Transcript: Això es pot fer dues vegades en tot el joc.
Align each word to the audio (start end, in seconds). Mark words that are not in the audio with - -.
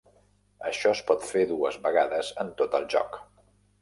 Això 0.69 0.93
es 0.95 1.01
pot 1.11 1.27
fer 1.33 1.45
dues 1.51 1.77
vegades 1.85 2.33
en 2.45 2.51
tot 2.63 2.77
el 2.81 2.89
joc. 2.95 3.21